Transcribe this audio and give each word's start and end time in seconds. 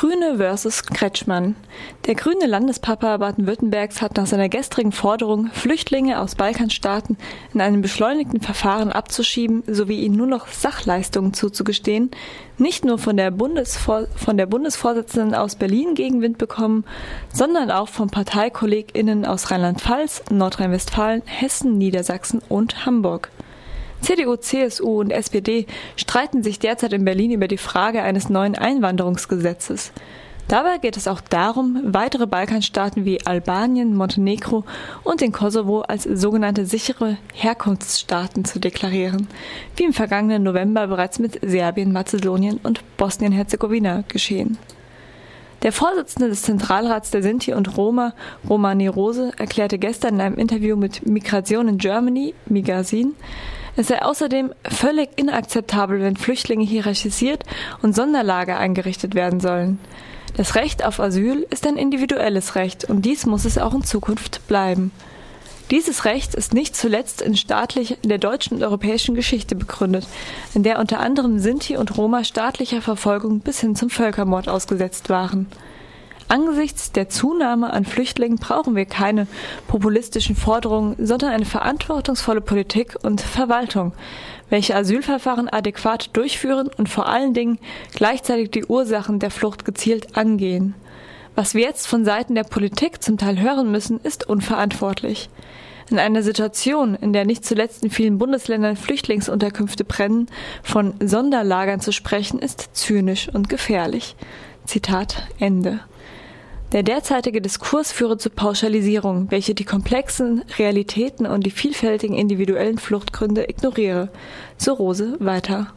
Grüne 0.00 0.38
versus 0.38 0.84
Kretschmann. 0.84 1.56
Der 2.06 2.14
grüne 2.14 2.46
Landespapa 2.46 3.18
Baden-Württembergs 3.18 4.00
hat 4.00 4.16
nach 4.16 4.24
seiner 4.24 4.48
gestrigen 4.48 4.92
Forderung, 4.92 5.50
Flüchtlinge 5.52 6.22
aus 6.22 6.36
Balkanstaaten 6.36 7.18
in 7.52 7.60
einem 7.60 7.82
beschleunigten 7.82 8.40
Verfahren 8.40 8.92
abzuschieben 8.92 9.62
sowie 9.66 10.00
ihnen 10.00 10.16
nur 10.16 10.26
noch 10.26 10.48
Sachleistungen 10.48 11.34
zuzugestehen, 11.34 12.12
nicht 12.56 12.82
nur 12.82 12.96
von 12.96 13.18
der, 13.18 13.30
Bundesvor 13.30 14.06
von 14.16 14.38
der 14.38 14.46
Bundesvorsitzenden 14.46 15.34
aus 15.34 15.56
Berlin 15.56 15.94
Gegenwind 15.94 16.38
bekommen, 16.38 16.86
sondern 17.30 17.70
auch 17.70 17.88
von 17.90 18.08
ParteikollegInnen 18.08 19.26
aus 19.26 19.50
Rheinland-Pfalz, 19.50 20.22
Nordrhein-Westfalen, 20.30 21.20
Hessen, 21.26 21.76
Niedersachsen 21.76 22.40
und 22.48 22.86
Hamburg. 22.86 23.28
CDU, 24.00 24.36
CSU 24.36 25.00
und 25.00 25.10
SPD 25.10 25.66
streiten 25.96 26.42
sich 26.42 26.58
derzeit 26.58 26.92
in 26.92 27.04
Berlin 27.04 27.32
über 27.32 27.48
die 27.48 27.58
Frage 27.58 28.02
eines 28.02 28.28
neuen 28.28 28.56
Einwanderungsgesetzes. 28.56 29.92
Dabei 30.50 30.78
geht 30.78 30.96
es 30.96 31.06
auch 31.06 31.20
darum, 31.20 31.78
weitere 31.84 32.26
Balkanstaaten 32.26 33.04
wie 33.04 33.24
Albanien, 33.24 33.94
Montenegro 33.94 34.64
und 35.04 35.20
den 35.20 35.30
Kosovo 35.30 35.82
als 35.82 36.02
sogenannte 36.02 36.66
sichere 36.66 37.18
Herkunftsstaaten 37.34 38.44
zu 38.44 38.58
deklarieren, 38.58 39.28
wie 39.76 39.84
im 39.84 39.92
vergangenen 39.92 40.42
November 40.42 40.88
bereits 40.88 41.20
mit 41.20 41.38
Serbien, 41.40 41.92
Mazedonien 41.92 42.58
und 42.64 42.82
Bosnien-Herzegowina 42.96 44.02
geschehen. 44.08 44.58
Der 45.62 45.72
Vorsitzende 45.72 46.28
des 46.28 46.42
Zentralrats 46.42 47.12
der 47.12 47.22
Sinti 47.22 47.52
und 47.52 47.76
Roma, 47.76 48.14
Romani 48.48 48.88
Rose, 48.88 49.30
erklärte 49.36 49.78
gestern 49.78 50.14
in 50.14 50.20
einem 50.20 50.36
Interview 50.36 50.74
mit 50.74 51.06
Migration 51.06 51.68
in 51.68 51.78
Germany, 51.78 52.34
Migasin, 52.46 53.14
es 53.76 53.88
sei 53.88 54.02
außerdem 54.02 54.52
völlig 54.64 55.10
inakzeptabel, 55.16 56.00
wenn 56.00 56.16
Flüchtlinge 56.16 56.64
hierarchisiert 56.64 57.44
und 57.82 57.94
Sonderlager 57.94 58.58
eingerichtet 58.58 59.14
werden 59.14 59.40
sollen. 59.40 59.78
Das 60.36 60.54
Recht 60.54 60.84
auf 60.84 61.00
Asyl 61.00 61.46
ist 61.50 61.66
ein 61.66 61.76
individuelles 61.76 62.54
Recht 62.54 62.84
und 62.84 63.02
dies 63.02 63.26
muss 63.26 63.44
es 63.44 63.58
auch 63.58 63.74
in 63.74 63.84
Zukunft 63.84 64.46
bleiben. 64.48 64.92
Dieses 65.70 66.04
Recht 66.04 66.34
ist 66.34 66.52
nicht 66.52 66.74
zuletzt 66.74 67.22
in, 67.22 67.36
staatlich, 67.36 67.98
in 68.02 68.08
der 68.08 68.18
deutschen 68.18 68.56
und 68.56 68.64
europäischen 68.64 69.14
Geschichte 69.14 69.54
begründet, 69.54 70.06
in 70.52 70.64
der 70.64 70.80
unter 70.80 70.98
anderem 70.98 71.38
Sinti 71.38 71.76
und 71.76 71.96
Roma 71.96 72.24
staatlicher 72.24 72.82
Verfolgung 72.82 73.40
bis 73.40 73.60
hin 73.60 73.76
zum 73.76 73.88
Völkermord 73.88 74.48
ausgesetzt 74.48 75.10
waren. 75.10 75.46
Angesichts 76.30 76.92
der 76.92 77.08
Zunahme 77.08 77.72
an 77.72 77.84
Flüchtlingen 77.84 78.38
brauchen 78.38 78.76
wir 78.76 78.84
keine 78.84 79.26
populistischen 79.66 80.36
Forderungen, 80.36 80.94
sondern 81.04 81.32
eine 81.32 81.44
verantwortungsvolle 81.44 82.40
Politik 82.40 82.96
und 83.02 83.20
Verwaltung, 83.20 83.94
welche 84.48 84.76
Asylverfahren 84.76 85.48
adäquat 85.48 86.10
durchführen 86.16 86.70
und 86.76 86.88
vor 86.88 87.08
allen 87.08 87.34
Dingen 87.34 87.58
gleichzeitig 87.92 88.52
die 88.52 88.64
Ursachen 88.64 89.18
der 89.18 89.32
Flucht 89.32 89.64
gezielt 89.64 90.16
angehen. 90.16 90.76
Was 91.34 91.54
wir 91.54 91.62
jetzt 91.62 91.88
von 91.88 92.04
Seiten 92.04 92.36
der 92.36 92.44
Politik 92.44 93.02
zum 93.02 93.18
Teil 93.18 93.40
hören 93.40 93.72
müssen, 93.72 93.98
ist 93.98 94.28
unverantwortlich. 94.28 95.30
In 95.90 95.98
einer 95.98 96.22
Situation, 96.22 96.94
in 96.94 97.12
der 97.12 97.24
nicht 97.24 97.44
zuletzt 97.44 97.82
in 97.82 97.90
vielen 97.90 98.18
Bundesländern 98.18 98.76
Flüchtlingsunterkünfte 98.76 99.82
brennen, 99.82 100.28
von 100.62 100.94
Sonderlagern 101.04 101.80
zu 101.80 101.90
sprechen, 101.90 102.38
ist 102.38 102.70
zynisch 102.74 103.28
und 103.28 103.48
gefährlich. 103.48 104.14
Zitat 104.64 105.24
Ende. 105.40 105.80
Der 106.72 106.84
derzeitige 106.84 107.40
Diskurs 107.40 107.90
führe 107.90 108.16
zu 108.16 108.30
Pauschalisierung, 108.30 109.28
welche 109.32 109.56
die 109.56 109.64
komplexen 109.64 110.44
Realitäten 110.56 111.26
und 111.26 111.44
die 111.44 111.50
vielfältigen 111.50 112.16
individuellen 112.16 112.78
Fluchtgründe 112.78 113.50
ignoriere. 113.50 114.08
So 114.56 114.74
Rose 114.74 115.16
weiter. 115.18 115.72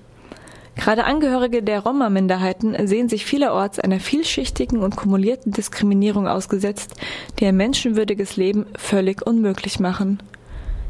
Gerade 0.75 1.05
Angehörige 1.05 1.63
der 1.63 1.79
Roma-Minderheiten 1.79 2.87
sehen 2.87 3.09
sich 3.09 3.25
vielerorts 3.25 3.79
einer 3.79 3.99
vielschichtigen 3.99 4.79
und 4.79 4.95
kumulierten 4.95 5.51
Diskriminierung 5.51 6.27
ausgesetzt, 6.27 6.93
die 7.39 7.47
ein 7.47 7.57
menschenwürdiges 7.57 8.37
Leben 8.37 8.67
völlig 8.77 9.25
unmöglich 9.25 9.79
machen. 9.79 10.21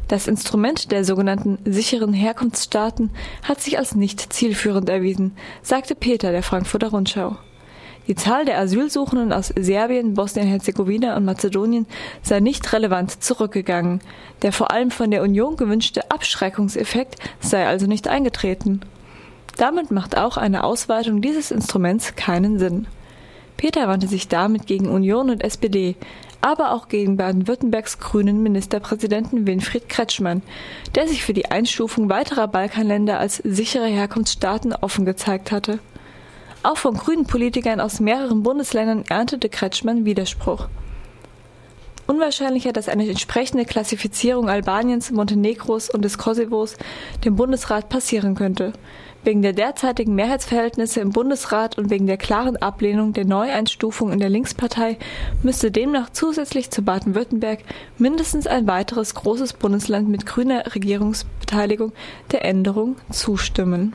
Das 0.08 0.26
Instrument 0.26 0.92
der 0.92 1.04
sogenannten 1.04 1.58
sicheren 1.64 2.12
Herkunftsstaaten 2.12 3.10
hat 3.42 3.62
sich 3.62 3.78
als 3.78 3.94
nicht 3.94 4.34
zielführend 4.34 4.90
erwiesen, 4.90 5.34
sagte 5.62 5.94
Peter 5.94 6.30
der 6.30 6.42
Frankfurter 6.42 6.90
Rundschau. 6.90 7.38
Die 8.06 8.14
Zahl 8.14 8.44
der 8.44 8.58
Asylsuchenden 8.58 9.32
aus 9.32 9.52
Serbien, 9.58 10.12
Bosnien-Herzegowina 10.12 11.16
und 11.16 11.24
Mazedonien 11.24 11.86
sei 12.22 12.40
nicht 12.40 12.70
relevant 12.72 13.22
zurückgegangen. 13.22 14.00
Der 14.42 14.52
vor 14.52 14.70
allem 14.70 14.90
von 14.90 15.10
der 15.10 15.22
Union 15.22 15.56
gewünschte 15.56 16.10
Abschreckungseffekt 16.10 17.16
sei 17.40 17.66
also 17.66 17.86
nicht 17.86 18.06
eingetreten. 18.06 18.80
Damit 19.56 19.90
macht 19.90 20.18
auch 20.18 20.36
eine 20.36 20.64
Ausweitung 20.64 21.22
dieses 21.22 21.50
Instruments 21.50 22.14
keinen 22.14 22.58
Sinn. 22.58 22.86
Peter 23.56 23.88
wandte 23.88 24.08
sich 24.08 24.28
damit 24.28 24.66
gegen 24.66 24.88
Union 24.88 25.30
und 25.30 25.42
SPD, 25.42 25.96
aber 26.42 26.72
auch 26.72 26.88
gegen 26.88 27.16
Baden-Württembergs 27.16 28.00
grünen 28.00 28.42
Ministerpräsidenten 28.42 29.46
Winfried 29.46 29.88
Kretschmann, 29.88 30.42
der 30.94 31.08
sich 31.08 31.24
für 31.24 31.32
die 31.32 31.50
Einstufung 31.50 32.10
weiterer 32.10 32.48
Balkanländer 32.48 33.18
als 33.18 33.36
sichere 33.36 33.86
Herkunftsstaaten 33.86 34.74
offen 34.74 35.06
gezeigt 35.06 35.52
hatte. 35.52 35.78
Auch 36.64 36.78
von 36.78 36.94
grünen 36.94 37.26
Politikern 37.26 37.78
aus 37.78 38.00
mehreren 38.00 38.42
Bundesländern 38.42 39.04
erntete 39.10 39.50
Kretschmann 39.50 40.06
Widerspruch. 40.06 40.68
Unwahrscheinlicher, 42.06 42.72
dass 42.72 42.88
eine 42.88 43.06
entsprechende 43.06 43.66
Klassifizierung 43.66 44.48
Albaniens, 44.48 45.10
Montenegros 45.10 45.90
und 45.90 46.02
des 46.02 46.16
Kosovos 46.16 46.76
dem 47.22 47.36
Bundesrat 47.36 47.90
passieren 47.90 48.34
könnte. 48.34 48.72
Wegen 49.24 49.42
der 49.42 49.52
derzeitigen 49.52 50.14
Mehrheitsverhältnisse 50.14 51.00
im 51.00 51.10
Bundesrat 51.10 51.76
und 51.76 51.90
wegen 51.90 52.06
der 52.06 52.16
klaren 52.16 52.56
Ablehnung 52.56 53.12
der 53.12 53.26
Neueinstufung 53.26 54.10
in 54.10 54.18
der 54.18 54.30
Linkspartei 54.30 54.96
müsste 55.42 55.70
demnach 55.70 56.08
zusätzlich 56.10 56.70
zu 56.70 56.80
Baden-Württemberg 56.80 57.58
mindestens 57.98 58.46
ein 58.46 58.66
weiteres 58.66 59.14
großes 59.14 59.52
Bundesland 59.52 60.08
mit 60.08 60.24
grüner 60.24 60.74
Regierungsbeteiligung 60.74 61.92
der 62.32 62.42
Änderung 62.46 62.96
zustimmen. 63.10 63.92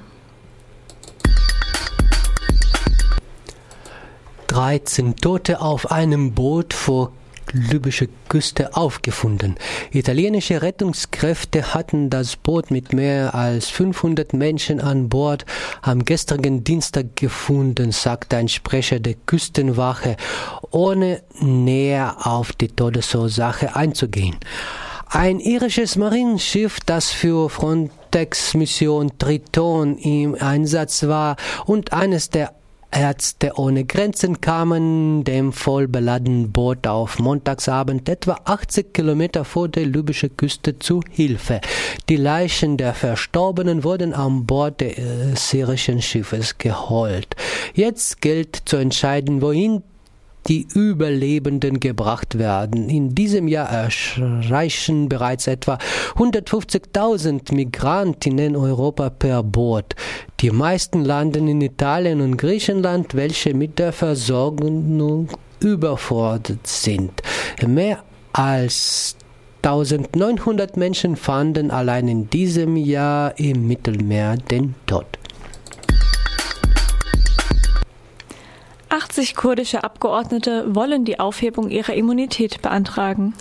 13 4.60 5.16
Tote 5.16 5.62
auf 5.62 5.90
einem 5.90 6.34
Boot 6.34 6.74
vor 6.74 7.14
libysche 7.54 8.10
Küste 8.28 8.76
aufgefunden. 8.76 9.56
Italienische 9.94 10.62
Rettungskräfte 10.62 11.74
hatten 11.74 12.10
das 12.10 12.36
Boot 12.36 12.70
mit 12.70 12.92
mehr 12.92 13.34
als 13.34 13.70
500 13.70 14.34
Menschen 14.34 14.82
an 14.82 15.08
Bord 15.08 15.46
am 15.82 16.04
gestrigen 16.04 16.66
Dienstag 16.66 17.16
gefunden, 17.16 17.94
sagte 17.94 18.36
ein 18.36 18.50
Sprecher 18.50 19.00
der 19.00 19.14
Küstenwache, 19.14 20.18
ohne 20.72 21.22
näher 21.40 22.18
auf 22.28 22.52
die 22.52 22.68
Todesursache 22.68 23.78
einzugehen. 23.78 24.36
Ein 25.08 25.40
irisches 25.40 25.96
Marinenschiff, 25.96 26.82
das 26.86 27.12
für 27.12 27.50
Frontex-Mission 27.50 29.18
Triton 29.20 29.98
im 30.00 30.36
Einsatz 30.36 31.08
war 31.08 31.38
und 31.66 31.94
eines 31.94 32.30
der 32.30 32.59
Ärzte 32.92 33.54
ohne 33.56 33.86
Grenzen 33.86 34.42
kamen 34.42 35.24
dem 35.24 35.54
voll 35.54 35.88
beladenen 35.88 36.52
Boot 36.52 36.88
auf 36.88 37.20
Montagsabend 37.20 38.10
etwa 38.10 38.38
80 38.46 38.94
Kilometer 38.94 39.46
vor 39.46 39.68
der 39.68 39.86
libyschen 39.86 40.36
Küste 40.36 40.80
zu 40.80 41.02
Hilfe. 41.10 41.62
Die 42.10 42.16
Leichen 42.16 42.78
der 42.78 42.94
Verstorbenen 42.94 43.84
wurden 43.84 44.14
an 44.14 44.46
Bord 44.46 44.82
des 44.82 45.50
syrischen 45.50 46.02
Schiffes 46.02 46.58
geholt. 46.58 47.36
Jetzt 47.74 48.22
gilt 48.22 48.64
zu 48.66 48.78
entscheiden, 48.78 49.42
wohin 49.42 49.84
die 50.48 50.68
Überlebenden 50.74 51.80
gebracht 51.80 52.38
werden. 52.40 52.90
In 52.90 53.14
diesem 53.14 53.48
Jahr 53.48 53.70
erreichen 53.70 55.10
bereits 55.10 55.48
etwa 55.48 55.78
150.000 56.16 57.54
Migranten 57.54 58.40
in 58.40 58.56
Europa 58.56 59.10
per 59.10 59.44
Boot. 59.44 59.96
Die 60.40 60.52
meisten 60.52 61.04
landen 61.04 61.48
in 61.48 61.62
Italien 61.62 62.22
und 62.22 62.38
Griechenland, 62.38 63.16
welche 63.16 63.54
mit 63.54 63.78
der 63.78 63.94
Versorgung 63.94 65.30
überfordert 65.60 66.66
sind. 66.66 67.22
Mehr 67.66 68.04
als 68.34 69.18
1900 69.62 70.78
Menschen 70.78 71.18
fanden 71.18 71.70
allein 71.70 72.08
in 72.08 72.30
diesem 72.30 72.78
Jahr 72.78 73.38
im 73.38 73.68
Mittelmeer 73.68 74.38
den 74.38 74.76
Tod. 74.86 75.19
80 78.90 79.36
kurdische 79.36 79.84
Abgeordnete 79.84 80.74
wollen 80.74 81.06
die 81.06 81.20
Aufhebung 81.20 81.70
ihrer 81.70 81.94
Immunität 81.94 82.64
beantragen. 82.64 83.36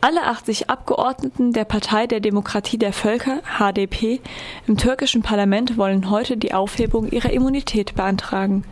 Alle 0.00 0.22
80 0.22 0.70
Abgeordneten 0.70 1.52
der 1.52 1.64
Partei 1.64 2.06
der 2.06 2.20
Demokratie 2.20 2.78
der 2.78 2.92
Völker, 2.92 3.42
HDP, 3.58 4.20
im 4.68 4.76
türkischen 4.76 5.22
Parlament 5.22 5.76
wollen 5.76 6.08
heute 6.08 6.36
die 6.36 6.54
Aufhebung 6.54 7.10
ihrer 7.10 7.30
Immunität 7.30 7.96
beantragen. 7.96 8.62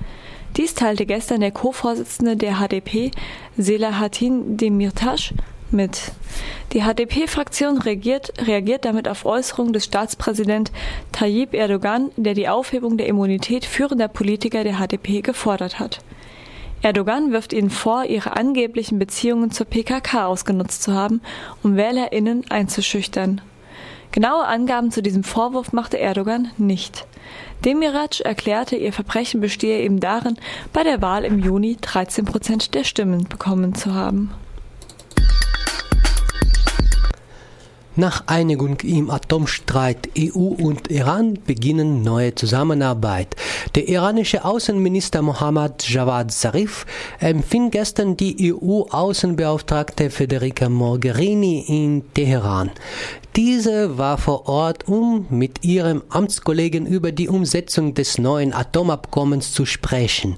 Dies 0.56 0.74
teilte 0.74 1.04
gestern 1.06 1.40
der 1.40 1.50
Co-Vorsitzende 1.50 2.36
der 2.36 2.60
HDP, 2.60 3.10
Selahattin 3.56 4.56
Demirtas, 4.56 5.34
mit. 5.72 6.12
Die 6.72 6.82
HDP-Fraktion 6.82 7.78
reagiert, 7.78 8.32
reagiert 8.46 8.84
damit 8.84 9.08
auf 9.08 9.24
Äußerungen 9.24 9.72
des 9.72 9.84
Staatspräsident 9.84 10.72
Tayyip 11.12 11.54
Erdogan, 11.54 12.10
der 12.16 12.34
die 12.34 12.48
Aufhebung 12.48 12.96
der 12.96 13.06
Immunität 13.06 13.64
führender 13.64 14.08
Politiker 14.08 14.64
der 14.64 14.78
HDP 14.78 15.20
gefordert 15.22 15.78
hat. 15.78 16.00
Erdogan 16.82 17.32
wirft 17.32 17.52
ihnen 17.52 17.70
vor, 17.70 18.04
ihre 18.04 18.36
angeblichen 18.36 18.98
Beziehungen 18.98 19.50
zur 19.50 19.66
PKK 19.66 20.26
ausgenutzt 20.26 20.82
zu 20.82 20.92
haben, 20.92 21.20
um 21.62 21.76
WählerInnen 21.76 22.44
einzuschüchtern. 22.50 23.40
Genaue 24.12 24.46
Angaben 24.46 24.90
zu 24.90 25.02
diesem 25.02 25.24
Vorwurf 25.24 25.72
machte 25.72 25.98
Erdogan 25.98 26.50
nicht. 26.58 27.06
Demiraj 27.64 28.20
erklärte, 28.24 28.76
ihr 28.76 28.92
Verbrechen 28.92 29.40
bestehe 29.40 29.80
eben 29.80 30.00
darin, 30.00 30.36
bei 30.72 30.84
der 30.84 31.02
Wahl 31.02 31.24
im 31.24 31.38
Juni 31.38 31.76
13 31.80 32.24
Prozent 32.24 32.74
der 32.74 32.84
Stimmen 32.84 33.24
bekommen 33.24 33.74
zu 33.74 33.94
haben. 33.94 34.30
Nach 37.98 38.24
Einigung 38.26 38.78
im 38.80 39.10
Atomstreit 39.10 40.10
EU 40.18 40.38
und 40.38 40.90
Iran 40.90 41.38
beginnen 41.46 42.02
neue 42.02 42.34
Zusammenarbeit. 42.34 43.34
Der 43.74 43.88
iranische 43.88 44.44
Außenminister 44.44 45.22
Mohammad 45.22 45.88
Javad 45.88 46.32
Zarif 46.32 46.86
empfing 47.20 47.70
gestern 47.70 48.16
die 48.16 48.52
EU-Außenbeauftragte 48.52 50.10
Federica 50.10 50.68
Mogherini 50.68 51.64
in 51.66 52.04
Teheran. 52.14 52.70
Diese 53.36 53.98
war 53.98 54.16
vor 54.16 54.48
Ort, 54.48 54.88
um 54.88 55.26
mit 55.28 55.62
ihrem 55.62 56.02
Amtskollegen 56.08 56.86
über 56.86 57.12
die 57.12 57.28
Umsetzung 57.28 57.92
des 57.92 58.16
neuen 58.16 58.54
Atomabkommens 58.54 59.52
zu 59.52 59.66
sprechen. 59.66 60.36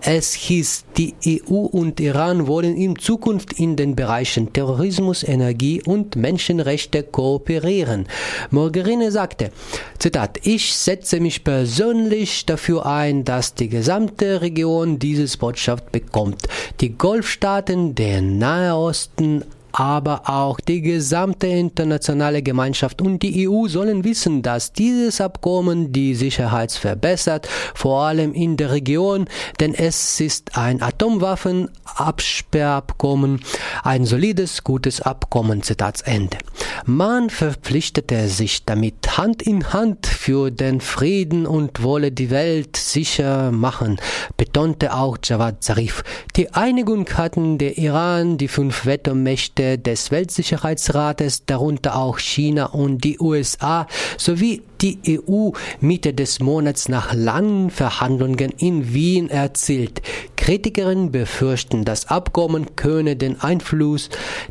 Es 0.00 0.32
hieß, 0.32 0.84
die 0.96 1.14
EU 1.26 1.66
und 1.66 2.00
Iran 2.00 2.46
wollen 2.46 2.74
in 2.76 2.98
Zukunft 2.98 3.52
in 3.52 3.76
den 3.76 3.94
Bereichen 3.94 4.54
Terrorismus, 4.54 5.22
Energie 5.22 5.82
und 5.84 6.16
Menschenrechte 6.16 7.02
kooperieren. 7.02 8.08
Mogherini 8.50 9.10
sagte, 9.10 9.50
Zitat, 9.98 10.38
ich 10.46 10.74
setze 10.74 11.20
mich 11.20 11.44
persönlich 11.44 12.46
dafür 12.50 12.86
ein, 12.86 13.24
dass 13.24 13.54
die 13.54 13.68
gesamte 13.68 14.42
Region 14.42 14.98
diese 14.98 15.38
Botschaft 15.38 15.92
bekommt. 15.92 16.48
Die 16.80 16.96
Golfstaaten, 16.98 17.94
der 17.94 18.20
Nahe 18.20 18.74
Osten, 18.74 19.44
aber 19.72 20.28
auch 20.28 20.60
die 20.60 20.82
gesamte 20.82 21.46
internationale 21.46 22.42
Gemeinschaft 22.42 23.00
und 23.00 23.22
die 23.22 23.48
EU 23.48 23.68
sollen 23.68 24.02
wissen, 24.04 24.42
dass 24.42 24.72
dieses 24.72 25.20
Abkommen 25.20 25.92
die 25.92 26.14
Sicherheit 26.14 26.72
verbessert, 26.72 27.48
vor 27.74 28.02
allem 28.02 28.32
in 28.32 28.56
der 28.56 28.72
Region, 28.72 29.26
denn 29.60 29.74
es 29.74 30.20
ist 30.20 30.56
ein 30.56 30.82
Atomwaffenabsperrabkommen, 30.82 33.40
ein 33.82 34.04
solides, 34.04 34.62
gutes 34.64 35.00
Abkommen. 35.00 35.62
Zitat 35.62 36.02
Ende. 36.04 36.38
Man 36.84 37.30
verpflichtete 37.30 38.28
sich 38.28 38.64
damit 38.64 39.18
Hand 39.18 39.42
in 39.42 39.72
Hand 39.72 40.06
für 40.06 40.50
den 40.50 40.80
Frieden 40.80 41.46
und 41.46 41.82
wolle 41.82 42.12
die 42.12 42.30
Welt 42.30 42.76
sicher 42.76 43.50
machen, 43.52 44.00
betonte 44.36 44.94
auch 44.94 45.18
Javad 45.22 45.62
Zarif. 45.62 46.02
Die 46.36 46.52
Einigung 46.52 47.08
hatten 47.10 47.58
der 47.58 47.78
Iran, 47.78 48.38
die 48.38 48.48
fünf 48.48 48.86
Wettermächte 48.86 49.59
Mitglieder 49.60 49.76
des 49.76 50.10
Weltsicherheitsrates, 50.10 51.44
darunter 51.44 51.96
auch 51.96 52.18
China 52.18 52.66
und 52.66 53.04
die 53.04 53.18
USA, 53.20 53.86
sowie 54.16 54.62
die 54.80 54.98
EU 55.28 55.50
Mitte 55.80 56.14
des 56.14 56.40
Monats 56.40 56.88
nach 56.88 57.12
langen 57.12 57.70
Verhandlungen 57.70 58.50
in 58.56 58.94
Wien 58.94 59.28
erzielt. 59.28 60.00
Kritikerinnen 60.36 61.12
befürchten, 61.12 61.84
das 61.84 62.08
Abkommen 62.08 62.74
könne 62.76 63.16
den 63.16 63.40
Einfluss 63.40 64.08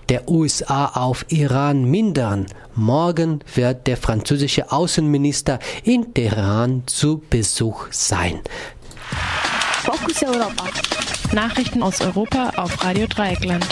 der 0.10 0.30
USA 0.30 0.86
auf 0.86 1.26
Iran 1.30 1.86
mindern. 1.86 2.46
Morgen 2.76 3.40
wird 3.56 3.88
der 3.88 3.98
französische 3.98 4.72
Außenminister 4.72 5.60
in 5.84 6.14
Teheran 6.14 6.84
zu 6.86 7.24
Besuch 7.30 7.88
sein. 7.90 8.40
Fokus 9.84 10.22
Europa. 10.24 10.66
Nachrichten 11.34 11.84
aus 11.84 12.02
Europa 12.02 12.52
auf 12.56 12.84
Radio 12.84 13.08
Dreieckland. 13.08 13.66